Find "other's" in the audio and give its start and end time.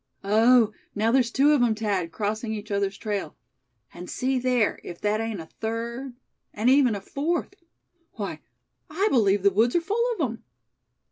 2.71-2.97